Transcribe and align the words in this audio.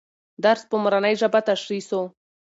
درس 0.43 0.61
په 0.69 0.75
مورنۍ 0.83 1.13
ژبه 1.21 1.39
تشریح 1.49 1.81
سو. 1.89 2.01